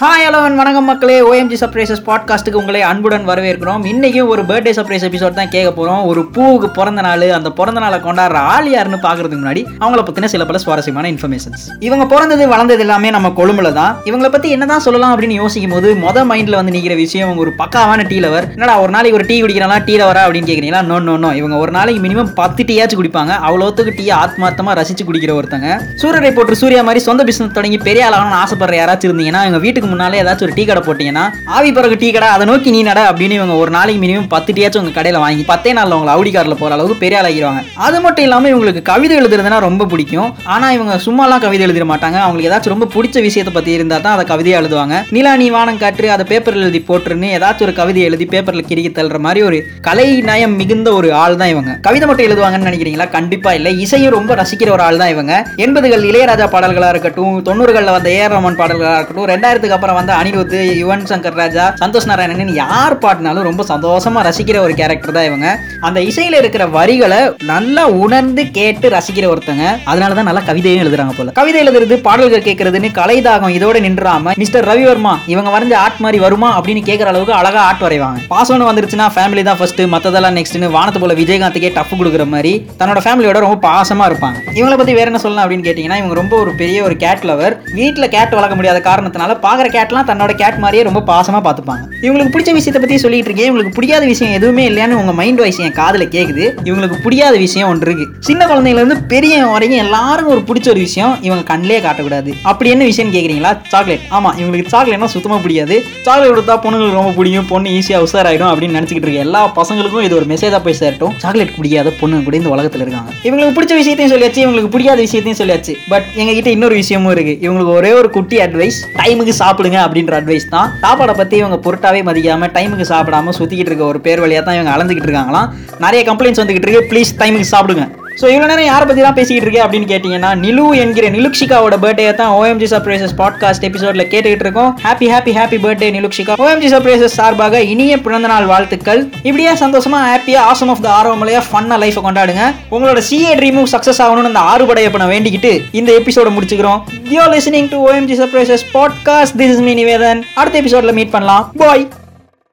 [0.00, 1.14] Hi hello வணக்கம் மக்களே.
[1.28, 3.84] OMG surprises பாட்காஸ்ட்டுக்கு உங்களை அன்புடன் வரவேற்கிறோம்.
[3.90, 7.98] இன்றைக்கும் ஒரு பர்த்டே சர்ப்ரைஸ் எபிசோட் தான் கேட்க போகிறோம் ஒரு பூவுக்கு பிறந்த நாள் அந்த பிறந்த நாளை
[8.06, 13.12] கொண்டாடுற ஆள் யாருன்னு பார்க்கறதுக்கு முன்னாடி அவங்கள பற்றின சில பல சுவாரஸ்யமான இன்ஃபர்மேஷன்ஸ் இவங்க பிறந்தது வளர்ந்தது எல்லாமே
[13.16, 13.94] நம்ம கொழும்புல தான்.
[14.10, 18.06] இவங்கள பற்றி என்னதான் சொல்லலாம் அப்படின்னு யோசிக்கும் போது மொதல் மைண்டில் வந்து நிற்கிற விஷயம் இவங்க ஒரு பக்காவான
[18.10, 21.32] டீ லவர் என்னடா ஒரு நாளைக்கு ஒரு டீ குடிக்கிறாங்களா டீ லவரா அப்படின்னு கேட்குறீங்களா நோ நோ நோ
[21.40, 23.32] இவங்க ஒரு நாளைக்கு மினிமம் பத்து டீயாச்சும் குடிப்பாங்க.
[23.48, 25.80] அவ்வளோத்துக்கு டீ ஆத்மார்த்தமாக ரசித்து குடிக்கிற ஒருத்தங்க.
[26.04, 29.94] சூரியரை போட்டு சூர்யா மாதிரி சொந்த பிஸ்னஸ் தொடங்கி பெரிய ஆளாகணும்னு ஆசைப்படுற யாராச்சும் இருந்தீங்கன்னா எங்கள் வீட்டுக்கு வீட்டுக்கு
[29.94, 31.24] முன்னாலே ஏதாச்சும் ஒரு டீ கடை போட்டீங்கன்னா
[31.56, 34.82] ஆவி பிறகு டீ கடை அதை நோக்கி நீ நட அப்படின்னு இவங்க ஒரு நாளைக்கு மினிமம் பத்து டீயாச்சும்
[34.82, 38.52] உங்க கடையில் வாங்கி பத்தே நாளில் உங்களை அவுடி காரில் போகிற அளவுக்கு பெரிய ஆளாகிடுவாங்க அது மட்டும் இல்லாமல்
[38.52, 40.30] இவங்களுக்கு கவிதை எழுதுறதுனா ரொம்ப பிடிக்கும்.
[40.54, 42.18] ஆனால் இவங்க சும்மாலாம் கவிதை எழுதிட மாட்டாங்க.
[42.24, 44.94] அவங்களுக்கு ஏதாச்சும் ரொம்ப பிடிச்ச விஷயத்தை பற்றி இருந்தால் தான் அதை கவிதையாக எழுதுவாங்க.
[45.16, 49.20] நிலா நீ வானம் காற்று அதை பேப்பரில் எழுதி போட்டுருன்னு ஏதாச்சும் ஒரு கவிதை எழுதி பேப்பரில் கிரிக்கி தள்ளுற
[49.26, 49.58] மாதிரி ஒரு
[49.88, 51.72] கலை நயம் மிகுந்த ஒரு ஆள் தான் இவங்க.
[51.86, 53.08] கவிதை மட்டும் எழுதுவாங்கன்னு நினைக்கிறீங்களா?
[53.16, 53.72] கண்டிப்பா இல்லை.
[53.86, 55.32] இசையும் ரொம்ப ரசிக்கிற ஒரு ஆள் தான் இவங்க.
[55.66, 61.06] எண்பதுகள் இளையராஜா பாடல்களா இருக்கட்டும் தொண்ணூறுகளில் வந்த ஏஆர் ரமன் பாடல்களா இருக்கட்டும் ரெண்டாயிரத்துக்கு அப்புறம் வந்த அனிருத் யுவன்
[61.10, 65.48] சங்கர் ராஜா சந்தோஷ் நாராயணன் யார் பாடினாலும் ரொம்ப சந்தோஷமா ரசிக்கிற ஒரு கேரக்டர் தான் இவங்க.
[65.86, 67.20] அந்த இசையில இருக்கிற வரிகளை
[67.52, 69.64] நல்லா உணர்ந்து கேட்டு ரசிக்கிற ஒருத்தங்க.
[69.90, 71.32] அதனால தான் நல்லா கவிதையும் எழுதுறாங்க போல.
[71.40, 76.82] கவிதை எழுதுறது பாடல்கள் கேட்கறதுன்னு கலைதாகம் இதோட நின்றாம மிஸ்டர் ரவிவர்மா இவங்க வரைஞ்ச ஆர்ட் மாதிரி வருமா அப்படின்னு
[76.90, 78.20] கேட்கற அளவுக்கு அழகா ஆர்ட் வரைவாங்க.
[78.34, 83.44] பாசம்னு வந்துருச்சுன்னா ஃபேமிலி தான் ஃபர்ஸ்ட் மத்ததெல்லாம் நெக்ஸ்ட்னு வானத்து போல விஜயகாந்துக்கே டஃப் கொடுக்குற மாதிரி தன்னோட ஃபேமிலியோட
[83.46, 84.38] ரொம்ப பாசமா இருப்பாங்க.
[84.58, 88.12] இவங்களை பத்தி வேற என்ன சொல்லலாம் அப்படின்னு கேட்டீங்கன்னா இவங்க ரொம்ப ஒரு பெரிய ஒரு கேட் லவர் வீட்டில்
[88.16, 92.80] கேட் வளர்க்க முடியாத காரணத்தினால பாக்குற கேட்லாம் தன்னோட கேட் மாதிரியே ரொம்ப பாசமா பார்த்துப்பாங்க இவங்களுக்கு பிடிச்ச விஷயத்தை
[92.82, 96.44] பத்தி சொல்லிட்டு இருக்கேன் இவங்களுக்கு பிடிக்காத விஷயம் எதுவுமே இல்லையான்னு உங்க மைண்ட் வாய்ஸ் என் காதில் கேக்குது.
[96.68, 98.06] இவங்களுக்கு பிடிக்காத விஷயம் ஒன்று இருக்கு.
[98.28, 102.32] சின்ன குழந்தைங்கலேருந்து பெரிய வரைக்கும் எல்லாருக்கும் ஒரு பிடிச்ச ஒரு விஷயம் இவங்க கண்ணிலே காட்டக்கூடாது.
[102.42, 105.76] அப்படி என்ன விஷயம் கேட்குறீங்களா சாக்லேட் ஆமா இவங்களுக்கு சாக்லேட்னா சுத்தமா பிடிக்காது.
[106.06, 110.26] சாக்லேட் கொடுத்தா பொண்ணுங்களுக்கு ரொம்ப பிடிக்கும் பொண்ணு ஈஸியா உசாராயிடும் அப்படின்னு நினச்சிக்கிட்டு இருக்க எல்லா பசங்களுக்கும் இது ஒரு
[110.32, 111.14] மெசேஜா போய் சேரட்டும்.
[111.16, 113.10] சாக்லேட் பிடிக்காத பொண்ணு கூட இந்த உலகத்துல இருக்காங்க.
[113.22, 115.74] இவங்களுக்கு பிடிச்ச விஷயத்தையும் சொல்லியாச்சு இவங்களுக்கு பிடிக்காத விஷயத்தையும் சொல்லியாச்சு.
[115.88, 117.34] பட் எங்ககிட்ட இன்னொரு விஷயமும் இருக்கு.
[117.46, 120.70] இவங்களுக்கு ஒரே ஒரு குட்டி அட்வைஸ் டைமுக்கு சாப்பிடுங்க அப்படின்ற அட்வைஸ் தான்.
[120.82, 125.08] சாப்பாடை பத்தி இவங்க பொருட்டாவே மதிக்காம டைமுக்கு சாப்பிடாம சுத்திக்கிட்டு இருக்க ஒரு பேர் வழியா தான் இவங்க அலைஞ்சிக்கிட்டு
[125.08, 125.48] இருக்காங்களாம்.
[125.84, 126.88] நிறைய கம்ப்ளைண்ட்ஸ் வந்துகிட்டு இருக்கு.
[126.90, 127.86] ப்ளீஸ் டைமுக்கு சாப்பிடுங்க.
[128.20, 132.30] ஸோ இவ்வளோ நேரம் யாரை பற்றி தான் பேசிக்கிட்டு இருக்கேன் அப்படின்னு கேட்டிங்கன்னா நிலு என்கிற நிலுக்ஷிகாவோட பர்த்டே தான்
[132.36, 134.70] ஓஎம்ஜி சர்ப்ரைசஸ் பாட்காஸ்ட் எபிசோட்ல கேட்டுக்கிட்டு இருக்கோம்.
[134.84, 136.36] Happy happy happy birthday Nilukshika.
[136.44, 139.02] OMG surprises சார்பாக இனிய பிறந்தநாள் வாழ்த்துக்கள்.
[139.28, 142.46] இப்படியே சந்தோஷமா ஹாப்பியா ஆசம் ஆஃப் த ஆர்வமலையா ஃபன்னாக லைஃபை கொண்டாடுங்க.
[142.76, 146.80] உங்களோட சிஏ ட்ரீமும் சக்ஸஸ் ஆகணும்னு அந்த ஆறுபடைய பண்ண வேண்டிக்கிட்டு இந்த எபிசோட முடிச்சுக்கிறோம்.
[147.12, 151.46] You listening to OMG surprises podcast this is me Nivedhan அடுத்த எபிசோட்ல மீட் பண்ணலாம்.
[151.64, 151.86] பாய்